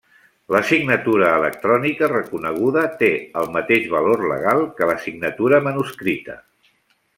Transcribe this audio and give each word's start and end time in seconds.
La 0.53 0.59
signatura 0.69 1.27
electrònica 1.41 2.09
reconeguda 2.13 2.87
té 3.03 3.11
el 3.43 3.53
mateix 3.59 3.87
valor 3.93 4.25
legal 4.35 4.65
que 4.81 4.91
la 4.95 4.99
signatura 5.07 5.63
manuscrita. 5.71 6.43